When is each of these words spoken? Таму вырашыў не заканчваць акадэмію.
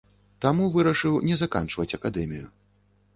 Таму 0.43 0.69
вырашыў 0.75 1.17
не 1.31 1.35
заканчваць 1.41 1.95
акадэмію. 1.99 2.47